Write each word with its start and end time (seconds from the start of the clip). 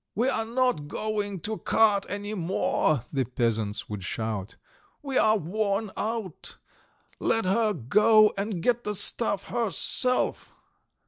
"We 0.15 0.29
are 0.29 0.45
not 0.45 0.87
going 0.87 1.41
to 1.41 1.59
cart 1.59 2.07
any 2.09 2.33
more," 2.33 3.05
the 3.13 3.23
peasants 3.23 3.87
would 3.87 4.03
shout. 4.03 4.55
"We 5.03 5.19
are 5.19 5.37
worn 5.37 5.91
out! 5.95 6.57
Let 7.19 7.45
her 7.45 7.73
go 7.73 8.33
and 8.35 8.63
get 8.63 8.83
the 8.83 8.95
stuff 8.95 9.43
herself." 9.43 10.55